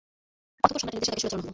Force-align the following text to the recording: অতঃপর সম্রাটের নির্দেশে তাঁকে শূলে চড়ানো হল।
অতঃপর 0.63 0.79
সম্রাটের 0.81 0.97
নির্দেশে 0.97 1.11
তাঁকে 1.11 1.19
শূলে 1.21 1.29
চড়ানো 1.33 1.43
হল। 1.45 1.49